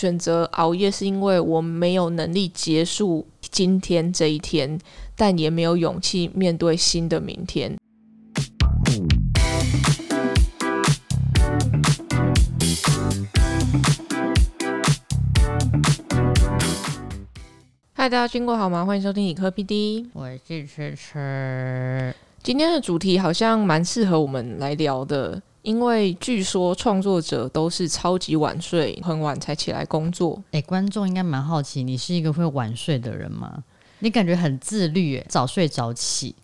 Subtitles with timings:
[0.00, 4.78] 选择熬夜是因为我没有能力结束今天这一天，
[5.14, 7.76] 但也没有勇气面对新的明天。
[17.92, 18.86] 嗨，大家经过好吗？
[18.86, 22.14] 欢迎收听理科 PD，我是吃吃。
[22.42, 30.42] 今天的主题好像蛮适合我们来聊的，因为据说创作者都是超级晚睡，很晚才起来工作。
[30.52, 33.62] 哎，观众应该蛮好奇，你是一个会晚睡的人吗？
[33.98, 36.34] 你感觉很自律，早睡早起，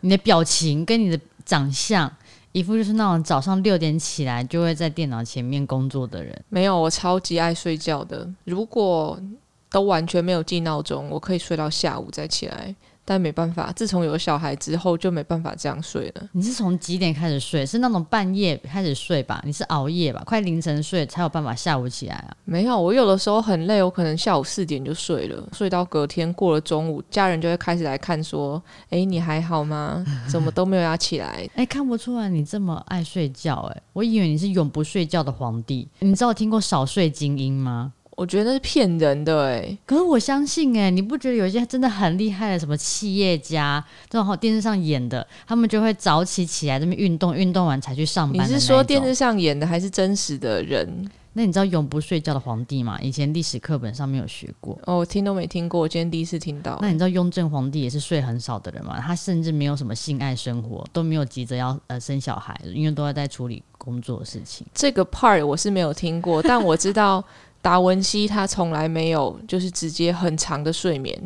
[0.00, 2.12] 你的表情跟你的长相，
[2.52, 6.40] 一副就是那种早上六点起来就会在电脑前面工作的人。
[6.48, 8.28] 没有，我超级爱睡觉的。
[8.44, 9.20] 如果
[9.68, 12.74] 都完全没有记闹钟，我可以睡到下午再起来。
[13.04, 16.28] 但没办法，自从有小孩之后就没办法这样睡了。
[16.32, 17.66] 你是从几点开始睡？
[17.66, 19.42] 是那种半夜开始睡吧？
[19.44, 20.22] 你是熬夜吧？
[20.24, 22.36] 快凌晨睡才有办法下午起来啊？
[22.44, 30.04] 没有，我有的时候很累，我可能下午四点就睡了，睡到隔天过了中午，家人就会开始来看说：“哎，你还好吗？
[30.30, 35.88] 怎么都没有要起来？”哎，看不出来你这么爱睡觉哎，我以为你是永不睡觉的皇帝。
[35.98, 37.92] 你知道听过少睡精英吗？
[38.20, 48.46] 我觉得是骗人的哎，可是我相信哎，你不觉得有一些真的很厉害的什么企业家，这种电视上演的，他们就会早起起来这边运动，运动完才去上班。
[48.46, 51.10] 你是说电视上演的还是真实的人？
[51.32, 52.98] 那你知道永不睡觉的皇帝吗？
[53.00, 56.78] 以前历史课本上面有学过哦，我听都没听过，我今天第一次听到。
[56.82, 59.00] 那你知道雍正皇帝也是睡很少的人吗？
[59.00, 64.66] 他甚至没有什么性爱生活，都没有急着要呃生小孩，因为都在在处理工作的事情。
[64.74, 67.24] 这个 part 我是没有听过，但我知道。
[67.62, 71.20] 达文西他从来没有就是直接很长的睡眠，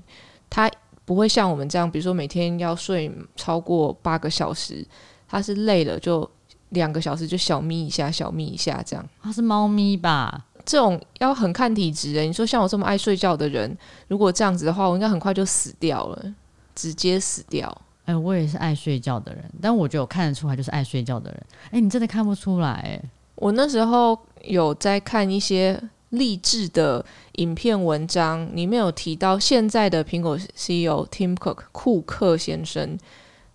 [0.50, 0.70] 他
[1.04, 4.84] 不会像我们这样，比如说每天要睡超过八个小时，
[5.28, 6.28] 他是累了就
[6.70, 9.08] 两个小时就小眯一下，小眯一下这样。
[9.22, 10.46] 他是猫咪吧？
[10.64, 12.26] 这种要很看体质诶。
[12.26, 13.76] 你说像我这么爱睡觉的人，
[14.08, 16.34] 如果这样子的话，我应该很快就死掉了，
[16.74, 17.70] 直接死掉。
[18.06, 21.46] 哎，我也是爱睡觉的人，但我觉得我看得出来就是爱睡觉的人。
[21.70, 23.00] 哎，你真的看不出来？
[23.36, 25.80] 我那时候有在看一些。
[26.18, 27.04] 励志的
[27.36, 32.98] 影片文章里面有提到，现在的苹果 CEO Tim Cook 库克先生，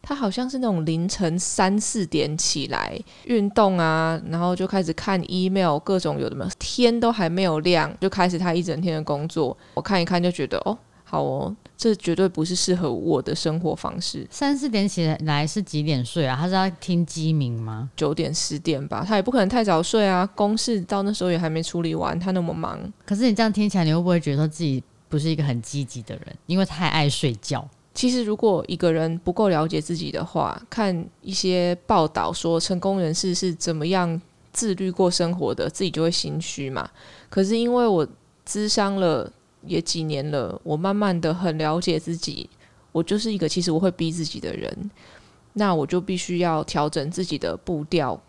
[0.01, 9.57] 他好像是那种凌晨三四点起来运动啊，然后就开始看 email，各种有的没有，天都还没有亮就开始他一整天的工作。
[9.73, 11.55] 我看一看就觉得，哦，好哦。
[11.79, 14.27] 这绝对不是适合我的生活方式。
[14.29, 16.35] 三四点起来是几点睡啊？
[16.37, 17.89] 他是要听鸡鸣吗？
[17.95, 20.29] 九点十点吧，他也不可能太早睡啊。
[20.35, 22.77] 公事到那时候也还没处理完，他那么忙。
[23.05, 26.35] 可是你这样听起来，你会不会觉得说自己不是一个很积极的人？
[26.47, 27.65] 因为太爱睡觉。
[27.93, 36.89] 其实，如果一个人不够了解自己的话，看一些报道说成功人士是怎么样自律过生活的，自己就会心虚嘛。
[37.29, 38.05] 可是因为我
[38.45, 39.31] 咨商了。
[39.65, 42.49] 也几年了，我慢慢的很了解自己，
[42.91, 44.91] 我就是一个其实我会逼自己的人，
[45.53, 48.19] 那我就必须要调整自己的步调。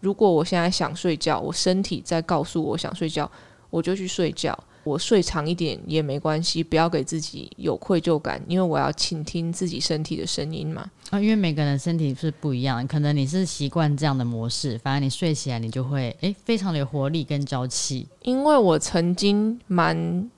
[0.00, 3.30] 如果我现在想睡觉，我身体在告诉我想睡觉，
[3.70, 4.56] 我就去睡觉。
[4.84, 10.90] 我睡长一点也没关系，不要给自己有愧疚感，因为我要倾听自己身体的声音嘛。
[11.08, 18.06] 啊，因为每个人身体是不一样，可能你是习惯这样的模式，反正你睡起来你就会诶非常的有活力跟朝气。
[18.24, 20.30] 因为我曾经蛮。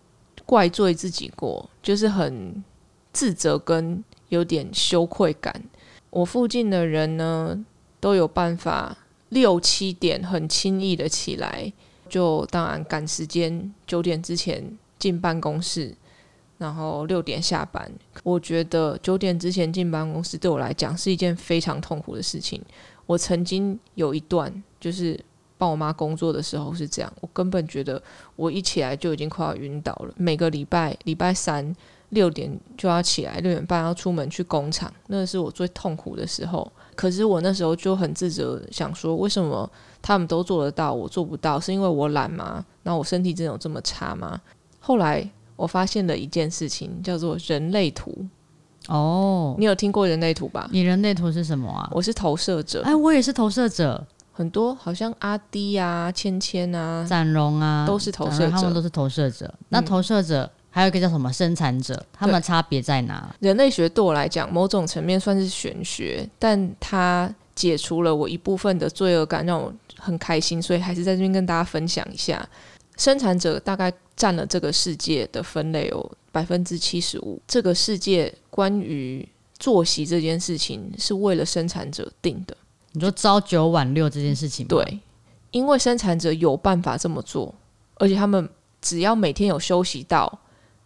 [0.46, 2.64] 怪罪自己过，就是很
[3.12, 5.62] 自责跟有点羞愧感。
[6.10, 7.66] 我附近的人呢，
[7.98, 8.96] 都有办法
[9.30, 11.72] 六七点很轻易的起来，
[12.08, 15.92] 就当然赶时间，九点之前进办公室，
[16.58, 17.90] 然后六点下班。
[18.22, 22.62] 我觉得九点之前进办公室对我来讲是一件非常痛苦的事情。
[23.06, 25.18] 我曾经有一段就是。
[25.58, 28.02] 帮我妈工作的时候是这样，我根本觉得
[28.34, 30.14] 我一起来就已经快要晕倒了。
[30.16, 31.74] 每个礼拜礼拜三
[32.10, 36.70] 六点就要起来，六点半要出门去工厂，那是我最痛苦的时候。
[36.94, 39.68] 可是我那时候就很自责，想说为什么
[40.00, 42.64] 他们都做得到，我做不到，是因为我懒吗？
[42.84, 44.40] 那我身体真的有这么差吗？
[44.78, 48.24] 后来我发现了一件事情，叫做人类图。
[48.88, 50.68] 哦，你有听过人类图吧？
[50.70, 51.90] 你人类图是什么啊？
[51.92, 52.82] 我是投射者。
[52.82, 54.06] 哎，我也是投射者。
[54.36, 59.52] 很多好像阿迪啊、芊芊啊、展荣啊，都是投射者，他们都是投射者。
[59.70, 62.04] 那投射者还有一个叫什么生产者？
[62.12, 63.34] 他们差别在哪？
[63.40, 72.46] 人类学对我来讲，某种层面算是玄学，但它解除了我一部分的罪恶感，让我很开心，所以还是在这边跟大家分享一下。
[72.98, 77.40] 生产者大概占了这个世界的分类有百分之七十五。
[77.48, 79.26] 这个世界关于
[79.58, 82.54] 作息这件事情，是为了生产者定的。
[82.96, 84.98] 你说朝九晚六这件事情，对，
[85.50, 87.54] 因为生产者有办法这么做，
[87.96, 88.48] 而且他们
[88.80, 90.38] 只要每天有休息到，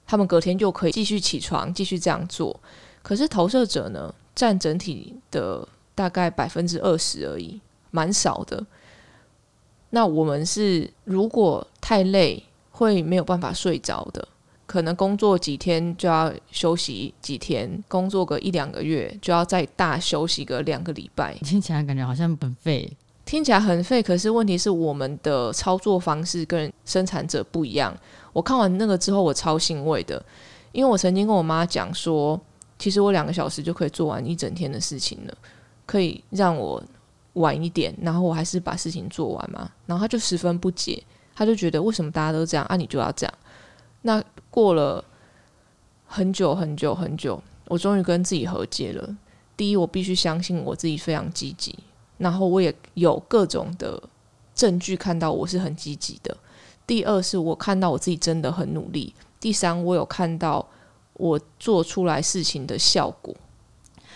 [0.08, 2.58] 他们隔天就可以继续起床，继续这样做。
[3.00, 7.60] 可是投射者呢，占整体的大概百分之二十而已，
[7.92, 8.66] 蛮少的。
[9.90, 12.42] 那我们是如果太累，
[12.72, 14.26] 会没有办法睡着的。
[14.70, 21.34] 可能工作几天就要休息几天，工作个一两个月就要再大休息个两个礼拜。
[21.38, 27.92] 听起来感觉好像很废，听起来很废，可是问题是我们的操作方式跟生产者不一样。
[28.32, 30.24] 我看完那个之后，我超欣慰的，
[30.70, 32.40] 因为我曾经跟我妈讲说，
[32.78, 35.34] 其实我两个小时就可以做完一整天的事情了，
[35.84, 36.80] 可以让我
[37.32, 39.68] 晚一点，然后我还是把事情做完嘛。
[39.86, 41.02] 然后她就十分不解，
[41.34, 43.34] 她就觉得为什么大家都这样，啊你就要这样？
[44.02, 45.04] 那过了
[46.06, 49.16] 很久很久很久，我终于跟自己和解了。
[49.56, 51.78] 第一，我必须相信我自己非常积极，
[52.18, 54.02] 然后我也有各种的
[54.54, 56.36] 证据看到我是很积极的。
[56.86, 59.14] 第二，是我看到我自己真的很努力。
[59.38, 60.66] 第三，我有看到
[61.14, 63.34] 我做出来事情的效果，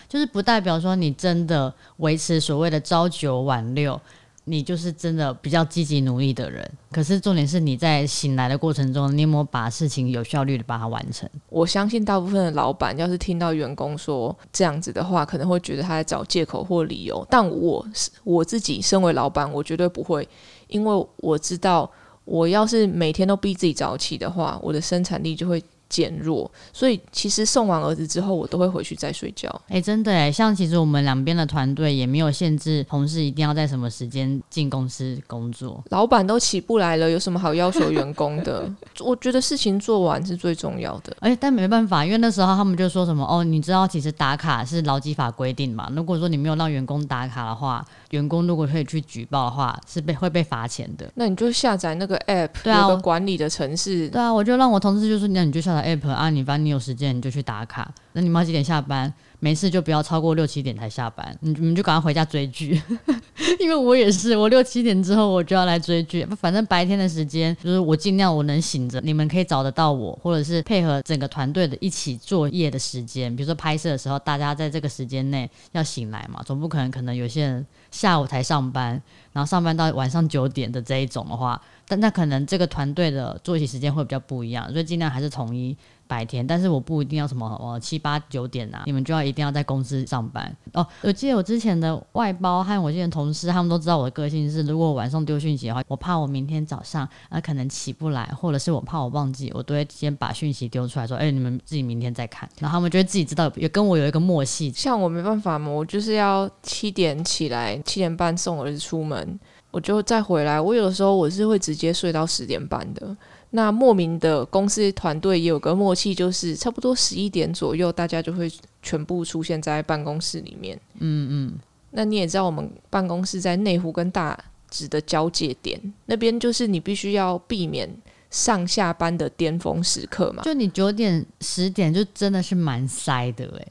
[0.09, 3.99] 就是不代表说你真的维持所谓的朝九晚六。
[4.47, 11.29] 你就是真的比较积极努力的人，可是重点是你在醒来的过程中，你有没有把事情有效率的把它完成？
[11.49, 17.25] 我相信大部分的老板要是听到员工说这样子的话，可能会觉得他在找借口或理由。
[17.29, 20.27] 但我是我自己身为老板，我绝对不会，
[20.67, 21.91] 因为我知道，
[22.23, 25.63] 我要是每天都逼自己早起的话，我的生产力就会。
[25.89, 29.49] 减弱，所以其实送完儿子之后，我都会回去再睡觉。
[29.67, 35.83] 哎，真的哎，像其实我们两边的团队也没有限制同事一定要在什么时间进公司工作。
[35.89, 38.69] 老板都起不来了，有什么好要求员工的？
[38.99, 41.15] 我觉得事情做完是最重要的。
[41.19, 45.89] 哎，但没办法，因为那时候他们就说什么哦，你知道其实打卡是劳基法规定嘛？
[45.95, 47.85] 如果说你没有让员工打卡的话，
[48.15, 51.09] 员工如果可以去举报的话，是被会被罚钱的。
[51.15, 54.09] 那你就下载那个 app，对啊，有个管理的城市。
[54.09, 57.93] 对啊，我就让我同事就说，那你就下载 app 啊，你反正你有时间你就去打卡。
[58.13, 59.13] 那你们几点下班？
[59.39, 62.81] 没事就不要超过六七点才下班，你你们就赶快回家追剧，
[63.59, 66.25] 因为我也是，我六七点之后我就要来追剧。
[66.39, 73.33] 反正白天的时间就是我尽量我能醒着，你们可以找得到我，或者是配合整个团队的一起作业的时间。
[73.35, 79.01] 比如说拍摄的时候，大家在这个时间内要醒来嘛，总不可能可能有些人下午才上班，
[79.33, 85.75] 然后上班到晚上九点的这一种的话，但那可能这个团队的作息时间会比较不一样，所以尽量还是统一。
[86.07, 90.85] 白天，但是我不一定要什么哦七八九点啊，你们就要一定要在公司上班哦。
[91.01, 102.47] 我记得我之前的外包和我之前同事，他们都知道我的个性是，如果晚上丢讯息的话，我怕我明天早上啊可能起不来，或者是我怕我忘记，我都会先把讯息丢出来说，哎，你们自己明天再看。
[102.59, 104.71] 然后他们就会自己知道，也跟我有一个默契。
[104.71, 109.39] 像我没办法嘛，我就是要七点起来，七点半送儿子出门，
[109.71, 110.59] 我就再回来。
[110.59, 113.15] 我有的时候我是会直接睡到十点半的。
[113.55, 118.51] 那莫名的公司团队也有个默契，就是差不多十一点左右，大家就会
[118.83, 120.77] 全部出现在办公室里面。
[120.99, 121.59] 嗯嗯。
[121.91, 124.37] 那你也知道，我们办公室在内湖跟大
[124.69, 127.89] 直的交界点，那边就是你必须要避免
[128.29, 130.43] 上下班的巅峰时刻嘛。
[130.43, 133.67] 就你九点十点就真的是蛮塞的诶。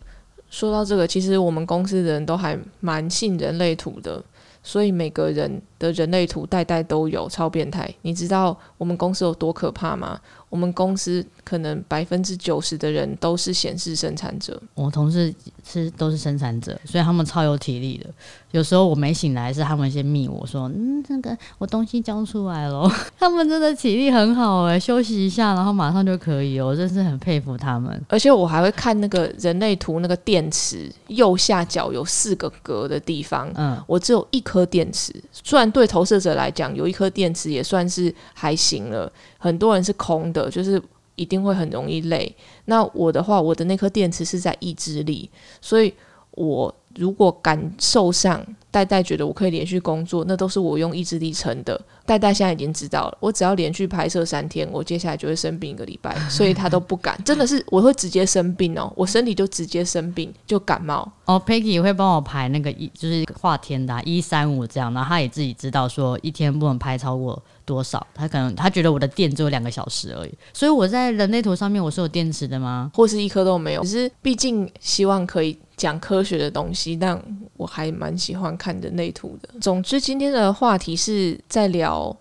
[0.49, 4.25] 说到这个，其实我们公司的人都还蛮信人类图的。
[4.65, 7.89] 所以每个人的人类图代代都有，超变态。
[8.01, 10.19] 你知道我们公司有多可怕吗？
[10.49, 14.61] 我们公司可能百分之九十的人都是显示生产者。
[14.75, 15.33] 我同事
[15.65, 18.07] 是都是生产者，所以他们超有体力的。
[18.51, 22.89] 有时候我没醒来，是他们先密我说：“嗯，那个我东西交出来了。
[23.19, 26.61] ”他们真的体力很好哎，休息一下，然后马上就可以。
[26.61, 28.01] 我真是很佩服他们。
[28.09, 35.13] 而且我还会看那个人类图，那个电池右下角有四个格的地方，嗯，我只有一颗电池。
[35.33, 39.11] 虽然对投射者来讲，有一颗电池也算是还行了。
[39.37, 40.81] 很多人是空的，就是
[41.17, 42.35] 一定会很容易累。
[42.67, 45.31] 那我的话，我的那颗电池是在意志力，
[45.61, 45.93] 所以
[46.33, 46.75] 我。
[46.97, 48.41] 如果感受上，
[48.71, 51.81] 戴戴觉得我可以连续工作，那都是我用意志力撑的。
[52.07, 57.21] 戴戴现在已经知道了，我只要连续拍摄三天，我接下来就会生病一个礼拜， 所以他都不敢。
[57.25, 61.11] 真的是我会直接生病哦，我身体就直接生病，就感冒。
[61.25, 67.43] 哦，Peggy 也会帮我排那个一，就是画天的一三五这样，然后他也自己知道说一天不能拍超过。
[67.65, 68.07] 多少？
[68.15, 72.91] 他可能他觉得我的电只有两个小时而已，所以我在人类图上面我是有电池的吗？
[72.95, 73.83] 或是一颗都没有？
[73.83, 77.21] 只是毕竟希望可以讲科学的东西，但
[77.57, 79.49] 我还蛮喜欢看人类图的。
[79.61, 82.15] 总之，今天的话题是在聊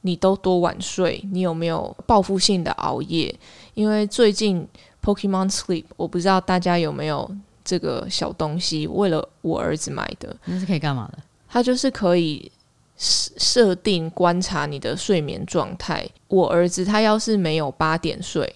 [0.00, 3.34] 你都多晚睡，你有没有报复性的熬夜？
[3.74, 4.66] 因为最近
[5.02, 7.30] Pokemon Sleep，我不知道大家有没有
[7.64, 10.36] 这个小东西，为了我儿子买的。
[10.44, 11.18] 那是可以干嘛的？
[11.48, 12.50] 它就是可以。
[12.98, 16.06] 设定观察你的睡眠状态。
[16.26, 18.52] 我儿子他要是没有八点睡，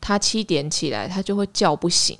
[0.00, 2.16] 他七点起来他就会叫不醒。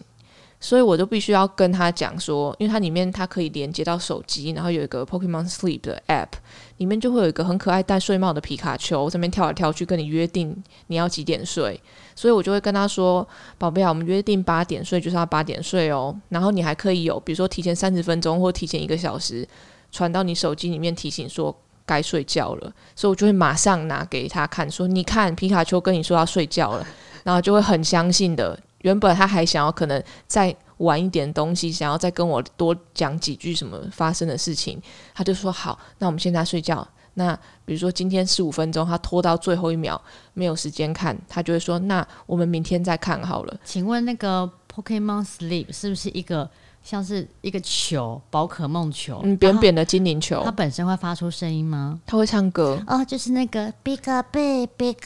[0.60, 6.30] 所以我就必须要跟他讲说，因为它里面它可以连接到手机，然后有一个 Pokemon Sleep 的 App，
[6.78, 11.80] 里面就会有一个很可爱戴睡帽的皮卡丘，这边跳来跳去跟你约定你要几点睡。
[12.16, 13.24] 所以我就会跟他说，
[13.56, 16.12] 宝贝啊，我们约定八点睡就是要八点睡哦。
[16.30, 19.46] 然后你还可以有，比如说提前三十分钟或提前一个小时
[19.90, 22.72] 传到你手机里面提醒说该睡觉了。
[22.94, 26.86] 所以我就会马上拿给他看，说你看皮卡丘跟你说要睡觉了，
[27.24, 28.58] 然后就会很相信的。
[28.82, 34.80] 原本他还想要可能再晚一点东西，想要再跟我多讲几句什么发生的事情，
[35.14, 36.86] 他就说好，那我们现在睡觉。
[37.14, 40.00] 那比如说今天十五分钟，他拖到最后一秒
[40.34, 43.60] 没有时间看，他就会说那我们明天再看好了。
[43.64, 46.48] 请问那个 Pokemon Sleep 是不是一个？
[46.88, 52.00] 像是一个球，宝可梦球，嗯，扁扁的精灵球，它本身会发出声音吗？
[52.06, 53.98] 它会唱歌哦，就是那个 big
[54.32, 54.96] big big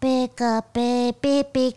[0.00, 0.30] big
[0.72, 1.74] big big big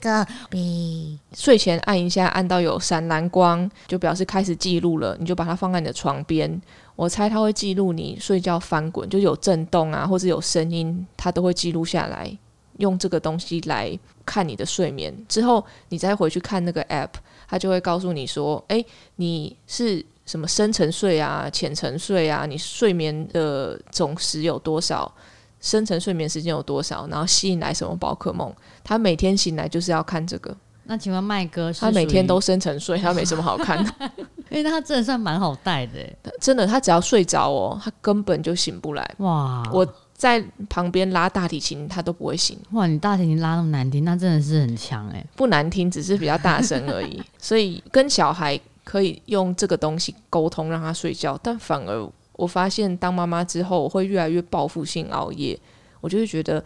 [0.50, 1.20] big。
[1.34, 6.62] 睡前按一下，按到有闪蓝光，就表示开始记录了，你就把它放在你的床边。
[6.96, 12.34] 我猜它会记录你睡觉翻滚，就有震动啊，或者有声音，它都会记录下来。
[12.78, 17.10] 用这个东西来看你的睡眠之后，你再回去看那个 app。
[17.50, 18.84] 他就会告诉你说：“哎，
[19.16, 22.46] 你是什么深层睡啊、浅层睡啊？
[22.46, 25.12] 你睡眠的总时有多少？
[25.60, 27.08] 深层睡眠时间有多少？
[27.08, 28.54] 然后吸引来什么宝可梦？
[28.84, 30.56] 他每天醒来就是要看这个。
[30.84, 33.92] 那请问麦哥，他每天都深层睡，他没什么好看的。
[34.52, 36.00] 因为他真的算蛮好带的，
[36.40, 39.16] 真的，他只要睡着哦，他根本就醒不来。
[39.18, 39.64] 哇！
[39.74, 39.88] 我。”
[40.20, 42.60] 在旁边拉大提琴，他都不会醒。
[42.72, 45.26] 哇，你大提琴拉那么难听，那真的是很强哎！
[45.38, 47.24] 不难听，只是比较大声而已。
[47.38, 51.40] 所以跟小孩可以用这个东西沟通，让他睡觉。
[51.42, 55.58] 但反而我发现，当妈妈之后，我会越来越报复性熬夜。
[56.02, 56.62] 我就会觉得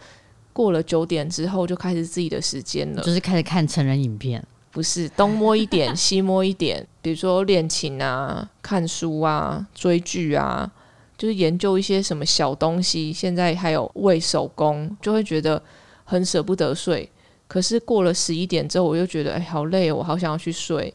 [0.52, 10.68] 过了九点之后，就开始自己的时间了，就是开始看成人影片，不是东摸一点，西摸一点，比如说练琴啊、 看书啊、追剧啊。
[11.16, 15.62] 就是研究一些什么小东西，现在还有为手工，就会觉得
[16.04, 17.08] 很舍不得睡。
[17.46, 20.92] 可是过了十一点之后，我又觉得哎，好累，我好想要去睡，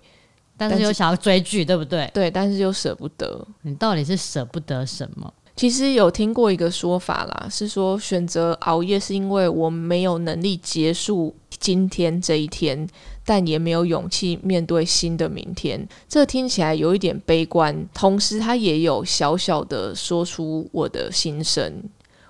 [0.57, 2.09] 但是又想要追剧，对不对？
[2.13, 3.47] 对，但是又舍不得。
[3.61, 5.33] 你到底是舍不得什么？
[5.55, 12.87] 其实有听过一个说法啦，是说选择熬夜是因为我没有能力结束今天这一天。
[13.25, 17.87] 但也没有勇气面对新的明天，这听起来有一点悲观。
[17.93, 21.83] 同时，他也有小小的说出我的心声。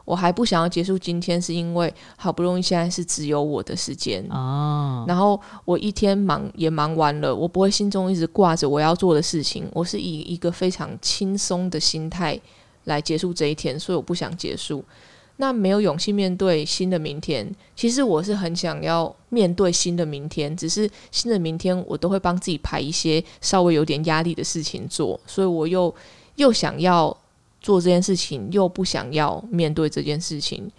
[0.04, 5.06] 我还不想要结束今天，是因为好不容易现在是只有我的时间哦。
[5.08, 9.70] 然后我一天忙也忙完了，我不会心中一直挂着我要做的事情。
[9.72, 12.38] 我是以一个非常轻松的心态
[12.84, 14.84] 来结束这一天，所以我不想结束。
[15.42, 25.96] 那没有勇气面对新的明天，其实我是很想要面对新的明天，只是新的明天我都会帮自己排一些稍微有点压力的事情做，所以我又
[26.36, 27.16] 又想要
[27.62, 30.70] 做这件事情，又不想要面对这件事情。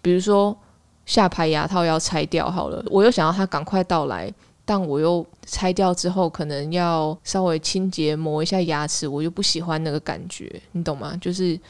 [0.00, 0.56] 比如说
[1.04, 4.32] 下排牙套要拆掉好了，我又想要它赶快到来，
[4.64, 11.14] 但我又拆掉之后可能要稍微清洁磨一下牙齿，我又不喜欢那个感觉，你懂吗？
[11.20, 11.60] 就是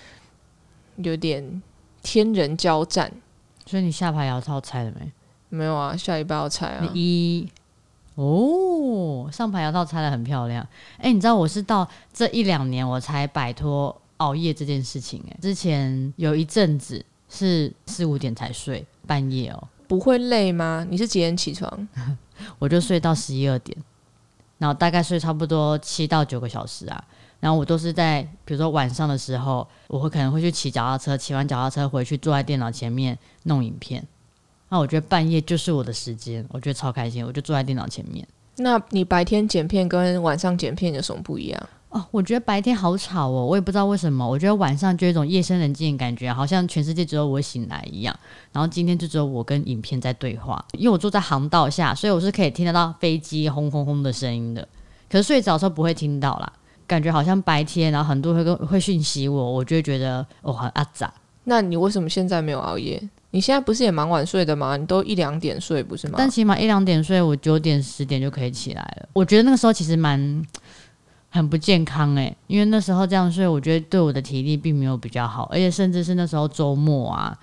[0.99, 1.61] 有点。
[2.03, 3.13] 天人交战，
[3.67, 5.13] 所以你下排牙套拆了没？
[5.49, 6.91] 没有啊，下一拜要拆啊。
[6.95, 7.49] 一
[8.15, 10.67] 哦，上排牙套拆的很漂亮。
[10.99, 15.25] 哎，你知道我是到这一两年我才摆脱熬夜这件事情。
[15.29, 20.87] 哎，之前有一阵子是四五点才睡，半夜哦，不会累吗？
[20.89, 21.89] 你是几点起床？
[22.59, 23.77] 我就睡到十一二点，
[24.59, 27.05] 然后大概睡差不多七到九个小时啊。
[27.41, 34.07] 然后我都是在，比如说晚上的时候，我会可能会去骑脚踏车，骑完脚踏车回去坐在电脑前面弄影片。
[34.69, 38.27] 那我觉得半夜就是我的时间，我觉得超开心，我就坐在电脑前面。
[38.57, 41.69] 那你白天剪片跟晚上剪片有什么不一样？
[41.89, 44.25] 哦，我觉得白天好吵哦，我也不知道为什么。
[44.29, 48.17] 我觉得晚上就有一种夜深人静的感觉，好像全世界只有我醒来一样。
[48.53, 54.69] 然后今天就只有我跟影片在对话，因为我坐在航道下，所以我是可以听得到飞机轰轰轰的声音的。
[55.11, 56.53] 可是睡着的时候不会听到啦。
[56.91, 61.13] 感觉好像白天，然后很多会跟会讯息我，我就会觉得我很阿杂。
[61.45, 63.01] 那你为什么现在没有熬夜？
[63.31, 64.77] 你现在不是也蛮晚睡的吗？
[64.77, 66.15] 你都一两点睡不是吗？
[66.19, 69.09] 但起码一两点睡，我九点十点就可以起来了。
[69.13, 70.45] 我觉得那个时候其实蛮
[71.29, 77.39] 很不健康诶，因为那时候这样睡，我觉得对我的体力并没有比较好，而且甚至是那时候周末啊，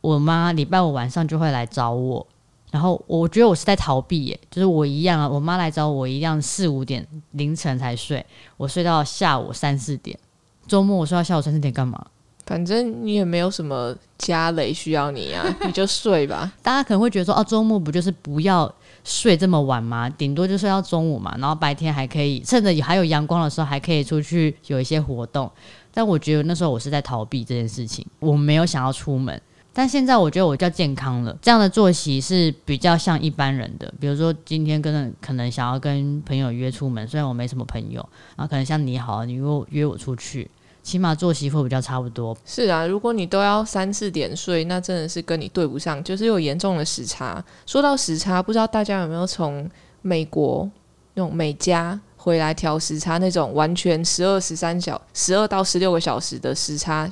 [0.00, 2.24] 我妈礼拜五晚上就会来找我。
[2.70, 8.24] 然后我觉得我是在逃避耶，就是我一样啊，我妈来找我一样，四五点凌晨才睡，
[8.56, 10.18] 我睡到下午三四点。
[10.66, 12.04] 周末我睡到下午三四点干嘛？
[12.44, 16.52] 反正你也没有什么家累需要你啊， 你就睡吧。
[16.62, 20.08] 大家可能会觉得说，哦，周末不就是不要睡这么晚吗？
[20.10, 25.50] 顶多就睡到中午嘛，然后白天还可以趁着还有阳光的时候，还可以出去有一些活动。
[25.92, 29.40] 但我觉得那时候我是在逃避这件事情，我没有想要出门。
[29.78, 33.92] 但现在我觉得我较健康了，这样的作息是比较像一般人的。
[34.00, 38.00] 比如说今天跟可能想要跟朋友约出门，虽然我没什么朋友，
[38.36, 40.50] 然后可能像你好，你约约我出去，
[40.82, 42.34] 起码作息会比较差不多。
[42.46, 47.44] 是啊，如果你都要三四点睡，那真的是跟你对不上，就是有严重的时差。
[47.66, 50.66] 说到时差，不知道大家有没有从美国
[51.12, 57.06] 那种美加回来调时差那种完全十二十三小十二到十六个小时的时差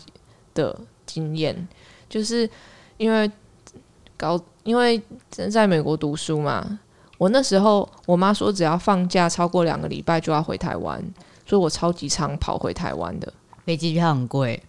[0.54, 1.68] 的经验？
[2.14, 2.48] 就是
[2.96, 3.28] 因为
[4.16, 6.78] 高，因为在美国读书嘛，
[7.18, 11.02] 我那时候我妈说只要放假超过两个礼拜就要回台湾，
[11.44, 13.32] 所以我超级常跑回台湾的。
[13.64, 14.62] 飞机票很贵，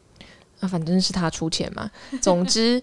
[0.60, 1.88] 那反正是他出钱嘛。
[2.20, 2.82] 总之，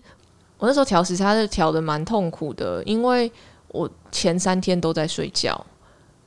[0.59, 3.33] 我那时候调时差是调的蛮痛苦的，因为
[3.66, 5.66] 我前三天都在睡觉。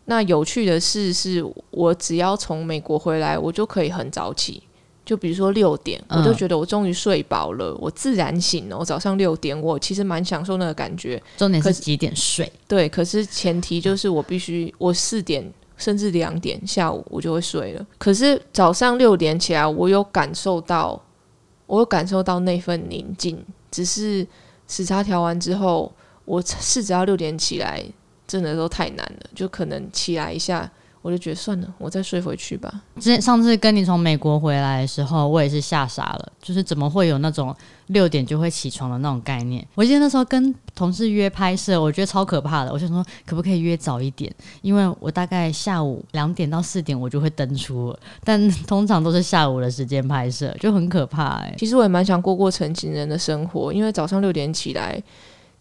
[0.07, 4.63] 那有趣的事是，我只要从美国回来，我就可以很早起。
[5.05, 8.77] 就比如说六点，我就觉得我终于睡饱了，我自然醒了。
[8.77, 11.21] 我早上六点，我其实蛮享受那个感觉。
[11.37, 12.51] 重点是几点睡？
[12.67, 15.47] 对，可是前提就是我必须我四点
[15.77, 17.85] 甚至两点下午我就会睡了。
[17.99, 20.99] 可是早上六点起来，我有感受到，
[21.67, 23.45] 我有感受到那份宁静。
[23.69, 24.25] 只是
[24.67, 25.93] 时差调完之后，
[26.25, 27.85] 我试着要六点起来，
[28.25, 30.71] 真的都太难了，就可能起来一下。
[31.05, 32.81] 我就觉得算了，我再睡回去吧。
[32.95, 37.55] 之前上次跟你从美国回来的时候，我也是吓傻了，就是怎么会有那种
[37.89, 39.63] 六点就会起床的那种概念？
[39.75, 42.73] 我记得那时候跟同事约拍摄，我觉得超可怕的。
[42.73, 44.33] 我想说，可不可以约早一点？
[44.63, 51.53] 因为我大概下午两点到四点我就会登出了，但 通常都是下午的时间拍摄，就很可怕哎。
[51.59, 54.99] 其实我也蛮想过过成情人的生活，因为早上六点起来。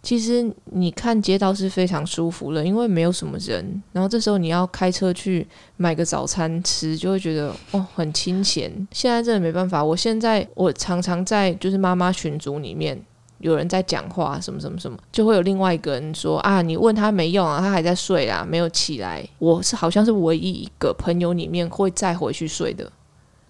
[0.05, 3.83] 其实你看街道是非常舒服的，因为没有什么人。
[3.93, 5.45] 然后这时候你要开车去
[5.79, 8.71] 买个早餐吃，就会觉得哦很清闲。
[8.93, 13.01] 现在真的没办法，我现在我常常在就是妈妈群组里面
[13.39, 19.27] 有人在讲话什么什么什么，就会有另外一个人说啊，你问他没用啊，他还在睡啊，没有起来。
[19.39, 22.93] 我是好像是唯一一个朋友里面会再回去睡的。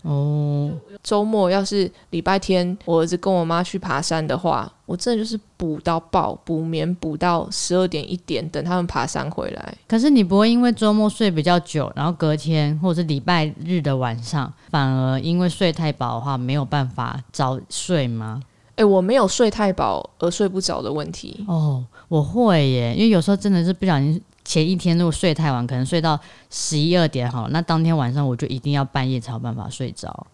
[0.05, 0.71] 哦，
[1.03, 9.75] 周末要是礼拜天，我儿子跟我妈去爬山的话，我真的就是补到爆，补眠补到十二点一点，等他们爬山回来。
[9.89, 18.43] 可是你不会因为周末睡比较久，然后隔天或者是礼拜日的晚上，反而因为睡太饱的话，没有办法早睡吗？
[18.77, 21.43] 诶，我没有睡太饱而睡不着的问题。
[21.49, 24.21] 哦，我会耶，因为有时候真的是不小心。
[24.45, 26.19] 前一天如果睡太晚，可能睡到
[26.51, 30.27] 十一二点好，那当天晚上我就一定要半夜才有办法睡着。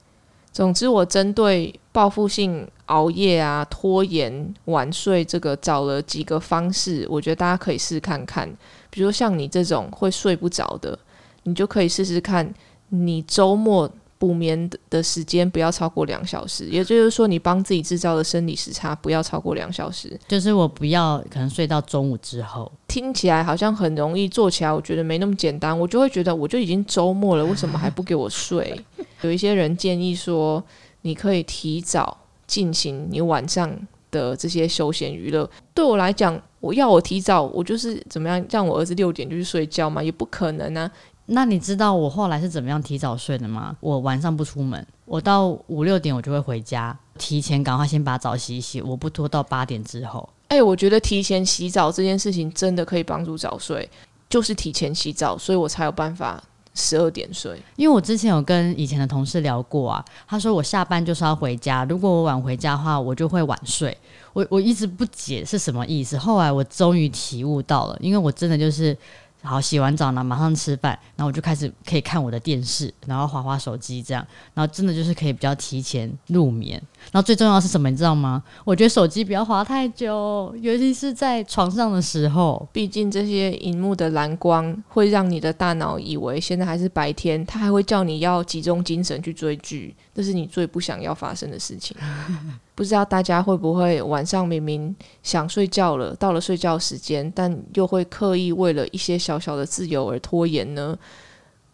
[0.53, 8.51] 总之，我针对报复性熬夜啊、拖延晚睡这个找了几个方式，我觉得大家可以试看看。
[8.91, 10.99] 比如像你这种会睡不着的，
[11.45, 12.53] 你就可以试试看，
[12.89, 13.89] 你周末。
[14.21, 20.15] 补眠的时间不要超过两小时，也就是说，你帮自己制造的生理时差不要超过两小时。
[20.29, 25.77] 就是我不要可能睡到中午之后，听起来好像很容易，做起来我觉得没那么简单。
[25.77, 28.79] 我就会觉得，我就已经周末了，为什么还不给我睡？
[29.23, 30.63] 有一些人建议说，
[31.01, 33.75] 你可以提早进行你晚上
[34.11, 35.49] 的这些休闲娱乐。
[35.73, 40.91] 对我来讲，我要我提早，我就是怎么样让我儿子六点就去睡觉嘛，也不可能啊。
[41.33, 43.77] 那你知道我后来是怎么样提早睡的吗？
[43.79, 50.29] 我晚上不出门，我到五六点我就会回家，提前赶快先把澡洗一洗，我不拖到八点之后。
[50.49, 53.89] 哎，我觉得提前洗澡这件事情真的可以帮助早睡，
[54.29, 56.43] 就是提前洗澡，所以我才有办法
[56.75, 57.63] 十二点睡。
[57.77, 63.97] 因为我之前有跟以前的同事聊过啊，他说我下班就是要回家，如果我晚回家的话，我就会晚睡。
[64.33, 68.97] 我我一直不解是什么意思，后来我终于体悟到了，因为我真的就是。
[69.43, 76.81] 好，洗完澡呢，马上吃饭，然后我就开始可以看我的电视，然后滑滑手机，这样，然后真的就是可以比较提前入眠。
[77.11, 78.43] 然后最重要是什么，你知道吗？
[78.65, 82.69] 我觉得手机不要滑太久，尤其是在床上的时候。
[82.73, 91.97] 毕竟这些荧幕的蓝光会让你的大脑以为现在还是白天，它还会叫你要集中精神去追剧，这是你最不想要发生的事情。
[92.81, 100.99] 不知道大家会不会晚上明明想睡觉了，到了睡觉时间，但又会刻意为了一些小小的自由而拖延呢？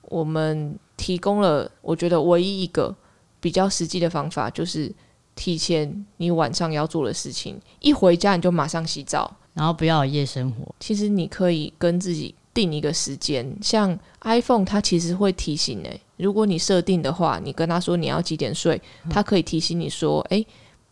[0.09, 2.93] 我们提供了，我觉得唯一一个
[3.39, 4.93] 比较实际的方法，就是
[5.37, 10.75] 提前你晚上要做的事情，一回家你就马上洗澡，然后不要有夜生活。
[10.81, 20.45] 其实你可以跟自己定一个时间，像 iPhone 它其实会提醒诶，如果你设定的话，你跟他说你要几点睡，它可以提醒你说，诶，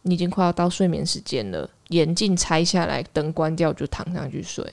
[0.04, 4.64] 你已经快要到睡眠时间了，眼镜拆下来，灯关掉就躺上去睡。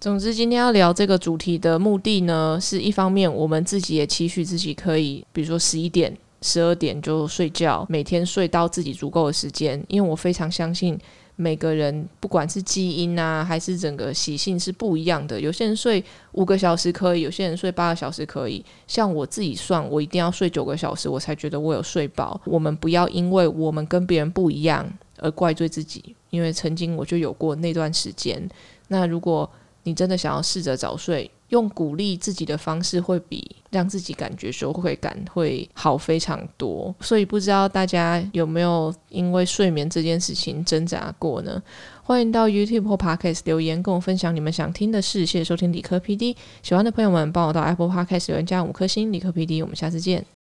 [0.00, 10.98] 总之，今天要聊这个主题的目的呢，是一方面我们自己也期许自己可以，比如说十一点、十二点就睡觉，每天睡到自己足够的时间，因为我非常相信。
[11.36, 15.40] 每个人不管是基因啊，还是整个习性是不一样的。
[15.40, 18.64] 有些人睡五个小时可以，有些人睡八个小时可以。
[18.86, 22.40] 像我自己算，我一定要睡九个小时，我才觉得我有睡饱。
[22.44, 28.48] 我们不要因为我们跟别人不一样而怪罪自己，因为曾经我就有过那段时间。
[28.88, 29.50] 那如果
[29.82, 36.94] 你真的想要试着早睡，用鼓励自己的方式，会比让自己感觉羞愧感会好非常多。
[37.00, 41.62] 所以不知道大家有没有因为睡眠这件事情挣扎过呢？
[42.02, 45.24] 欢迎到 YouTube 或 Podcast 留言跟我分享你们想听的事。
[45.24, 49.12] 谢谢收听理科 PD，喜欢的朋友们帮我到 Apple Podcast 留言加五颗星。
[49.12, 50.43] 理科 PD，我们下次见。